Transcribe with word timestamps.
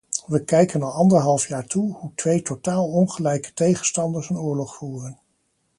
We 0.25 0.43
kijken 0.43 0.83
al 0.83 0.91
anderhalf 0.91 1.47
jaar 1.47 1.67
toe, 1.67 1.91
hoe 1.93 2.11
twee 2.15 2.41
totaal 2.41 2.87
ongelijke 2.89 3.53
tegenstanders 3.53 4.29
een 4.29 4.39
oorlog 4.39 4.75
voeren. 4.75 5.19